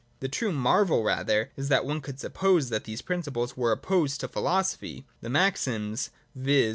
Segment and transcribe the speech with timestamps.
[0.19, 4.19] The true marvel rather is that any one could suppose that these principles were opposed
[4.21, 6.69] to philosophy,— the maxims, viz.